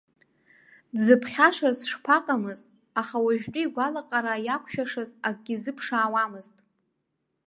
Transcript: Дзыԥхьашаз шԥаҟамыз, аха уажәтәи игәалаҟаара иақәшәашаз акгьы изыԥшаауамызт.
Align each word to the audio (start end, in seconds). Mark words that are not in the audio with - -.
Дзыԥхьашаз 0.95 1.79
шԥаҟамыз, 1.91 2.61
аха 3.01 3.17
уажәтәи 3.25 3.63
игәалаҟаара 3.65 4.33
иақәшәашаз 4.45 5.09
акгьы 5.27 5.53
изыԥшаауамызт. 5.55 6.55